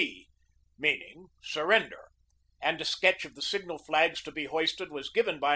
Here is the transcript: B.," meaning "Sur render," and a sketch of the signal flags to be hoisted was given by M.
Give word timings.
B.," 0.01 0.27
meaning 0.79 1.27
"Sur 1.43 1.67
render," 1.67 2.09
and 2.59 2.81
a 2.81 2.85
sketch 2.85 3.23
of 3.23 3.35
the 3.35 3.41
signal 3.43 3.77
flags 3.77 4.23
to 4.23 4.31
be 4.31 4.45
hoisted 4.45 4.89
was 4.89 5.11
given 5.11 5.39
by 5.39 5.49
M. 5.49 5.49